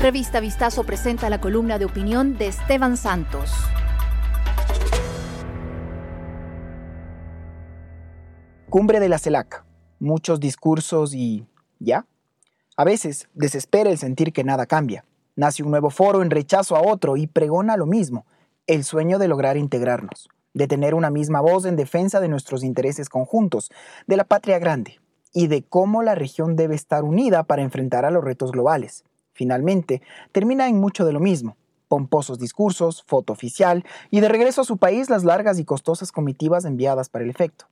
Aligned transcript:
Revista 0.00 0.40
Vistazo 0.40 0.84
presenta 0.84 1.28
la 1.28 1.42
columna 1.42 1.78
de 1.78 1.84
opinión 1.84 2.38
de 2.38 2.46
Esteban 2.46 2.96
Santos. 2.96 3.50
Cumbre 8.70 8.98
de 8.98 9.10
la 9.10 9.18
CELAC. 9.18 9.62
Muchos 9.98 10.40
discursos 10.40 11.12
y... 11.12 11.46
¿ya? 11.80 12.06
A 12.78 12.84
veces 12.84 13.28
desespera 13.34 13.90
el 13.90 13.98
sentir 13.98 14.32
que 14.32 14.42
nada 14.42 14.64
cambia. 14.64 15.04
Nace 15.36 15.62
un 15.62 15.70
nuevo 15.70 15.90
foro 15.90 16.22
en 16.22 16.30
rechazo 16.30 16.76
a 16.76 16.80
otro 16.80 17.18
y 17.18 17.26
pregona 17.26 17.76
lo 17.76 17.84
mismo, 17.84 18.24
el 18.66 18.84
sueño 18.84 19.18
de 19.18 19.28
lograr 19.28 19.58
integrarnos, 19.58 20.30
de 20.54 20.66
tener 20.66 20.94
una 20.94 21.10
misma 21.10 21.42
voz 21.42 21.66
en 21.66 21.76
defensa 21.76 22.20
de 22.20 22.28
nuestros 22.28 22.64
intereses 22.64 23.10
conjuntos, 23.10 23.70
de 24.06 24.16
la 24.16 24.24
patria 24.24 24.58
grande 24.58 24.98
y 25.34 25.48
de 25.48 25.62
cómo 25.62 26.02
la 26.02 26.14
región 26.14 26.56
debe 26.56 26.74
estar 26.74 27.04
unida 27.04 27.42
para 27.42 27.60
enfrentar 27.60 28.06
a 28.06 28.10
los 28.10 28.24
retos 28.24 28.50
globales. 28.50 29.04
Finalmente, 29.40 30.02
termina 30.32 30.68
en 30.68 30.78
mucho 30.78 31.06
de 31.06 31.14
lo 31.14 31.18
mismo. 31.18 31.56
Pomposos 31.88 32.38
discursos, 32.38 33.04
foto 33.06 33.32
oficial 33.32 33.86
y 34.10 34.20
de 34.20 34.28
regreso 34.28 34.60
a 34.60 34.64
su 34.64 34.76
país 34.76 35.08
las 35.08 35.24
largas 35.24 35.58
y 35.58 35.64
costosas 35.64 36.12
comitivas 36.12 36.66
enviadas 36.66 37.08
para 37.08 37.24
el 37.24 37.30
efecto. 37.30 37.64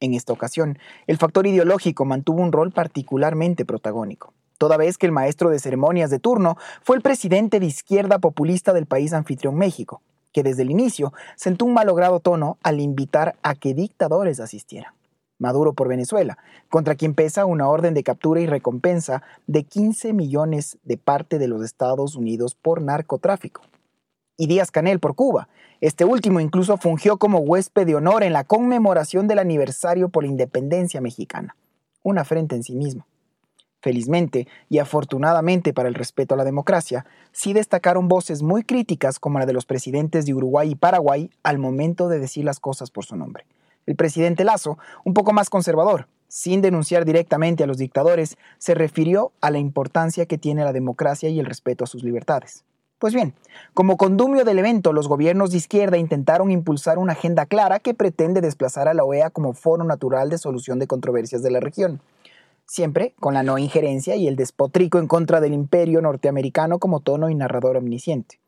En 0.00 0.14
esta 0.14 0.32
ocasión, 0.32 0.78
el 1.06 1.18
factor 1.18 1.46
ideológico 1.46 2.06
mantuvo 2.06 2.40
un 2.40 2.50
rol 2.50 2.72
particularmente 2.72 3.66
protagónico, 3.66 4.32
toda 4.56 4.78
vez 4.78 4.96
que 4.96 5.04
el 5.04 5.12
maestro 5.12 5.50
de 5.50 5.58
ceremonias 5.58 6.08
de 6.08 6.18
turno 6.18 6.56
fue 6.80 6.96
el 6.96 7.02
presidente 7.02 7.60
de 7.60 7.66
izquierda 7.66 8.18
populista 8.18 8.72
del 8.72 8.86
país 8.86 9.12
anfitrión 9.12 9.56
México, 9.56 10.00
que 10.32 10.42
desde 10.42 10.62
el 10.62 10.70
inicio 10.70 11.12
sentó 11.36 11.66
un 11.66 11.74
malogrado 11.74 12.20
tono 12.20 12.56
al 12.62 12.80
invitar 12.80 13.36
a 13.42 13.54
que 13.54 13.74
dictadores 13.74 14.40
asistieran. 14.40 14.94
Maduro 15.42 15.74
por 15.74 15.88
Venezuela, 15.88 16.38
contra 16.70 16.94
quien 16.94 17.14
pesa 17.14 17.44
una 17.44 17.68
orden 17.68 17.94
de 17.94 18.04
captura 18.04 18.40
y 18.40 18.46
recompensa 18.46 19.22
de 19.48 19.64
15 19.64 20.12
millones 20.12 20.78
de 20.84 20.96
parte 20.96 21.38
de 21.38 21.48
los 21.48 21.62
Estados 21.64 22.14
Unidos 22.14 22.54
por 22.54 22.80
narcotráfico. 22.80 23.62
Y 24.38 24.46
Díaz 24.46 24.70
Canel 24.70 25.00
por 25.00 25.16
Cuba. 25.16 25.48
Este 25.80 26.04
último 26.04 26.38
incluso 26.38 26.76
fungió 26.76 27.16
como 27.18 27.40
huésped 27.40 27.86
de 27.86 27.96
honor 27.96 28.22
en 28.22 28.32
la 28.32 28.44
conmemoración 28.44 29.26
del 29.26 29.40
aniversario 29.40 30.08
por 30.08 30.22
la 30.22 30.30
independencia 30.30 31.00
mexicana. 31.00 31.56
Una 32.04 32.24
frente 32.24 32.54
en 32.54 32.62
sí 32.62 32.76
mismo. 32.76 33.04
Felizmente 33.80 34.46
y 34.68 34.78
afortunadamente 34.78 35.74
para 35.74 35.88
el 35.88 35.94
respeto 35.94 36.34
a 36.34 36.38
la 36.38 36.44
democracia, 36.44 37.04
sí 37.32 37.52
destacaron 37.52 38.06
voces 38.06 38.42
muy 38.42 38.62
críticas 38.62 39.18
como 39.18 39.40
la 39.40 39.46
de 39.46 39.54
los 39.54 39.66
presidentes 39.66 40.24
de 40.24 40.34
Uruguay 40.34 40.70
y 40.70 40.76
Paraguay 40.76 41.30
al 41.42 41.58
momento 41.58 42.08
de 42.08 42.20
decir 42.20 42.44
las 42.44 42.60
cosas 42.60 42.92
por 42.92 43.04
su 43.04 43.16
nombre. 43.16 43.44
El 43.86 43.96
presidente 43.96 44.44
Lazo, 44.44 44.78
un 45.04 45.14
poco 45.14 45.32
más 45.32 45.50
conservador, 45.50 46.06
sin 46.28 46.62
denunciar 46.62 47.04
directamente 47.04 47.64
a 47.64 47.66
los 47.66 47.78
dictadores, 47.78 48.36
se 48.58 48.74
refirió 48.74 49.32
a 49.40 49.50
la 49.50 49.58
importancia 49.58 50.26
que 50.26 50.38
tiene 50.38 50.64
la 50.64 50.72
democracia 50.72 51.28
y 51.28 51.38
el 51.38 51.46
respeto 51.46 51.84
a 51.84 51.86
sus 51.86 52.02
libertades. 52.04 52.64
Pues 53.02 53.14
bien, 53.14 53.34
como 53.74 53.96
condumio 53.96 54.44
del 54.44 54.60
evento, 54.60 54.92
los 54.92 55.08
gobiernos 55.08 55.50
de 55.50 55.56
izquierda 55.56 55.98
intentaron 55.98 56.52
impulsar 56.52 56.98
una 56.98 57.14
agenda 57.14 57.46
clara 57.46 57.80
que 57.80 57.94
pretende 57.94 58.40
desplazar 58.40 58.86
a 58.86 58.94
la 58.94 59.02
OEA 59.02 59.30
como 59.30 59.54
foro 59.54 59.82
natural 59.82 60.30
de 60.30 60.38
solución 60.38 60.78
de 60.78 60.86
controversias 60.86 61.42
de 61.42 61.50
la 61.50 61.58
región, 61.58 62.00
siempre 62.64 63.14
con 63.18 63.34
la 63.34 63.42
no 63.42 63.58
injerencia 63.58 64.14
y 64.14 64.28
el 64.28 64.36
despotrico 64.36 65.00
en 65.00 65.08
contra 65.08 65.40
del 65.40 65.52
imperio 65.52 66.00
norteamericano 66.00 66.78
como 66.78 67.00
tono 67.00 67.28
y 67.28 67.34
narrador 67.34 67.76
omnisciente. 67.76 68.38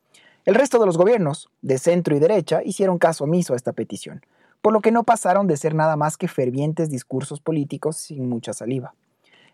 El 0.45 0.55
resto 0.55 0.79
de 0.79 0.87
los 0.87 0.97
gobiernos, 0.97 1.51
de 1.61 1.79
centro 1.79 2.15
y 2.15 2.21
derecha, 2.21 2.63
hicieron 2.63 2.99
caso 2.99 3.25
omiso 3.25 3.55
a 3.55 3.57
esta 3.57 3.73
petición, 3.73 4.23
por 4.65 4.73
lo 4.73 4.81
que 4.81 4.93
no 4.93 5.05
pasaron 5.05 5.47
de 5.47 5.59
ser 5.59 5.75
nada 5.75 5.95
más 5.95 6.17
que 6.17 6.27
fervientes 6.27 6.89
discursos 6.89 7.39
políticos 7.39 7.99
sin 7.99 8.31
mucha 8.31 8.55
saliva. 8.55 8.95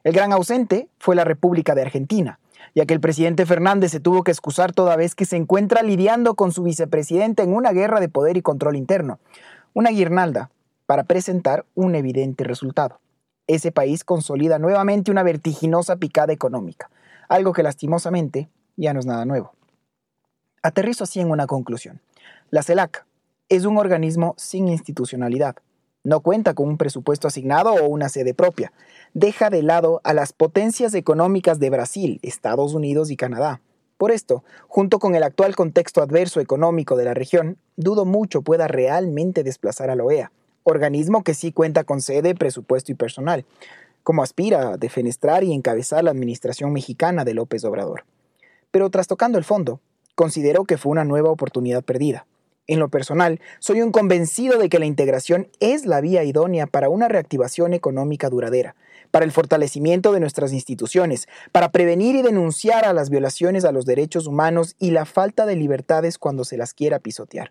El 0.05 0.13
gran 0.13 0.33
ausente 0.33 0.89
fue 1.01 1.17
la 1.17 1.25
República 1.25 1.75
de 1.75 1.83
Argentina, 1.83 2.39
ya 2.77 2.87
que 2.87 2.95
el 2.95 3.01
presidente 3.01 3.45
Fernández 3.45 3.91
se 3.91 3.99
tuvo 3.99 4.23
que 4.23 4.31
excusar 4.31 4.71
toda 4.71 4.95
vez 4.95 5.17
que 5.17 5.25
se 5.25 5.35
encuentra 5.35 5.83
lidiando 5.83 6.37
con 6.37 6.53
su 6.53 6.63
vicepresidente 6.63 7.43
en 7.43 7.53
una 7.53 7.73
guerra 7.73 7.99
de 7.99 8.09
poder 8.09 8.37
y 8.37 8.43
control 8.43 8.77
interno, 8.77 9.19
una 9.75 9.91
guirnalda 9.91 10.53
para 10.87 11.03
presentar 11.03 11.67
un 11.75 11.97
evidente 11.97 12.45
resultado. 12.45 13.01
Ese 13.49 13.73
país 13.73 14.05
consolida 14.05 14.61
nuevamente 14.61 15.11
una 15.11 15.25
vertiginosa 15.25 15.97
picada 15.97 16.33
económica, 16.33 16.89
algo 17.29 17.53
que 17.53 17.65
lastimosamente 17.65 18.49
ya 18.77 18.95
no 18.95 19.01
es 19.01 19.07
nada 19.07 19.25
nuevo. 19.25 19.55
Aterrizo 20.63 21.03
así 21.03 21.19
en 21.19 21.33
una 21.33 21.49
conclusión. 21.49 22.01
La 22.51 22.63
CELAC, 22.63 23.05
es 23.51 23.65
un 23.65 23.77
organismo 23.77 24.35
sin 24.39 24.69
institucionalidad. 24.69 25.57
No 26.05 26.21
cuenta 26.21 26.55
con 26.55 26.69
un 26.69 26.79
presupuesto 26.79 27.27
asignado 27.27 27.75
o 27.75 27.89
una 27.89 28.09
sede 28.09 28.33
propia. 28.33 28.73
Deja 29.13 29.51
de 29.51 29.63
lado 29.63 30.01
a 30.05 30.15
las 30.15 30.33
potencias 30.33 30.95
económicas 30.95 31.59
de 31.59 31.69
Brasil, 31.69 32.21
Estados 32.23 32.75
Unidos 32.75 33.11
y 33.11 33.17
Canadá. 33.17 33.61
Por 33.99 34.13
esto, 34.13 34.45
junto 34.69 35.01
con 35.01 35.17
el 35.17 35.25
actual 35.25 35.57
contexto 35.57 36.01
adverso 36.01 36.41
económico 36.41 36.97
de 36.97 37.05
la 37.05 37.13
región, 37.13 37.59
dudo 37.77 38.07
mucho 38.07 38.41
pueda 38.41 38.69
realmente 38.69 39.43
desplazar 39.43 39.91
a 39.91 39.97
la 39.97 40.05
OEA, 40.05 40.33
organismo 40.63 41.23
que 41.25 41.35
sí 41.35 41.53
cuenta 41.53 41.83
con 41.85 42.01
sede, 42.01 42.37
presupuesto 42.37 42.93
y 42.93 42.95
personal, 42.95 43.45
como 44.05 44.23
aspira 44.23 44.71
a 44.71 44.77
defenestrar 44.77 45.43
y 45.43 45.53
encabezar 45.53 46.05
la 46.05 46.13
administración 46.13 46.73
mexicana 46.73 47.25
de 47.25 47.35
López 47.35 47.65
Obrador. 47.65 48.05
Pero 48.71 48.89
trastocando 48.91 49.39
el 49.39 49.45
fondo, 49.45 49.81
considero 50.15 50.65
que 50.65 50.79
fue 50.79 50.93
una 50.93 51.05
nueva 51.05 51.31
oportunidad 51.31 51.83
perdida. 51.83 52.27
En 52.71 52.79
lo 52.79 52.89
personal, 52.89 53.41
soy 53.59 53.83
un 53.83 53.91
convencido 53.91 54.57
de 54.57 54.69
que 54.69 54.79
la 54.79 54.87
integración 54.87 55.49
es 55.59 55.87
la 55.87 56.01
vía 56.01 56.23
idónea 56.23 56.69
para 56.69 56.89
una 56.89 57.09
reactivación 57.09 57.75
económica 57.75 58.31
duradera, 58.31 58.77
para 59.11 59.25
el 59.25 59.33
fortalecimiento 59.33 60.13
de 60.13 60.21
nuestras 60.21 60.53
instituciones, 60.53 61.27
para 61.51 61.73
prevenir 61.73 62.15
y 62.15 62.23
denunciar 62.23 62.85
a 62.85 62.93
las 62.93 63.11
violaciones 63.11 63.65
a 63.65 63.73
los 63.73 63.87
derechos 63.87 64.29
humanos 64.29 64.77
y 64.79 64.93
la 64.93 65.05
falta 65.05 65.47
de 65.47 65.57
libertades 65.57 66.17
cuando 66.17 66.45
se 66.45 66.57
las 66.57 66.73
quiera 66.73 67.01
pisotear. 67.01 67.51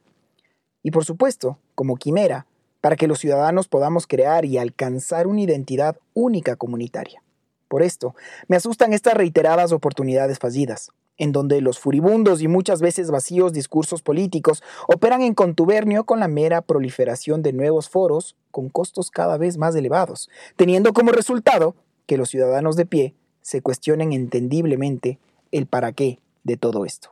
Y 0.83 0.91
por 0.91 1.03
supuesto, 1.03 1.59
como 1.75 1.97
quimera, 1.97 2.45
para 2.79 2.95
que 2.95 3.09
los 3.09 3.19
ciudadanos 3.19 3.67
podamos 3.67 4.07
crear 4.07 4.45
y 4.45 4.57
alcanzar 4.57 5.27
una 5.27 5.41
identidad 5.41 5.97
única 6.13 6.55
comunitaria. 6.55 7.21
Por 7.67 7.83
esto, 7.83 8.15
me 8.47 8.55
asustan 8.55 8.93
estas 8.93 9.15
reiteradas 9.15 9.73
oportunidades 9.73 10.39
fallidas, 10.39 10.91
en 11.19 11.31
donde 11.31 11.61
los 11.61 11.77
furibundos 11.77 12.41
y 12.41 12.47
muchas 12.47 12.81
veces 12.81 13.11
vacíos 13.11 13.53
discursos 13.53 14.01
políticos 14.01 14.63
operan 14.87 15.21
en 15.21 15.35
contubernio 15.35 16.05
con 16.05 16.19
la 16.19 16.27
mera 16.27 16.61
proliferación 16.61 17.43
de 17.43 17.53
nuevos 17.53 17.89
foros 17.89 18.35
con 18.49 18.69
costos 18.69 19.11
cada 19.11 19.37
vez 19.37 19.57
más 19.57 19.75
elevados, 19.75 20.29
teniendo 20.55 20.93
como 20.93 21.11
resultado 21.11 21.75
que 22.07 22.17
los 22.17 22.29
ciudadanos 22.29 22.75
de 22.75 22.87
pie 22.87 23.13
se 23.41 23.61
cuestionen 23.61 24.13
entendiblemente 24.13 25.19
el 25.51 25.67
para 25.67 25.91
qué 25.91 26.19
de 26.43 26.57
todo 26.57 26.85
esto. 26.85 27.11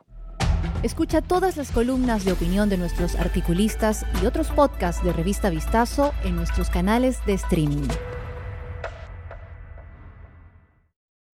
Escucha 0.82 1.22
todas 1.22 1.56
las 1.56 1.70
columnas 1.70 2.24
de 2.24 2.32
opinión 2.32 2.68
de 2.68 2.78
nuestros 2.78 3.16
articulistas 3.16 4.04
y 4.22 4.26
otros 4.26 4.48
podcasts 4.50 5.04
de 5.04 5.12
Revista 5.12 5.50
Vistazo 5.50 6.12
en 6.24 6.36
nuestros 6.36 6.70
canales 6.70 7.18
de 7.26 7.34
streaming. 7.34 7.88